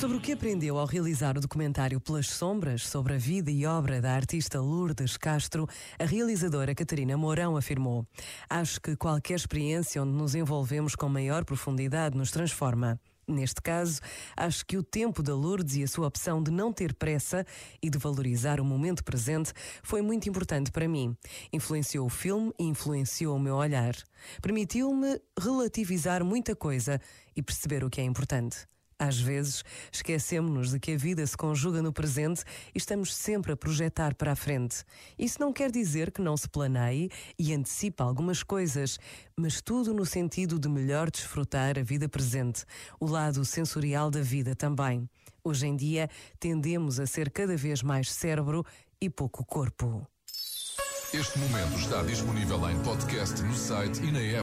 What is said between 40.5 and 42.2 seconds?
de melhor desfrutar a vida